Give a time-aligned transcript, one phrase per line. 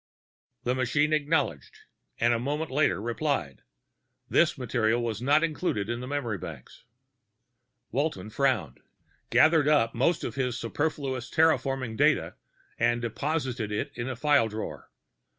[0.63, 1.77] The machine acknowledged,
[2.19, 3.61] and a moment later replied,
[4.27, 6.85] This material is not included in memory banks.
[7.91, 8.79] Walton frowned,
[9.29, 12.33] gathered up most of his superfluous terraforming data,
[12.79, 14.89] and deposited it in a file drawer.